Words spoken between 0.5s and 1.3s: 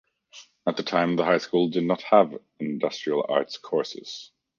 At the time the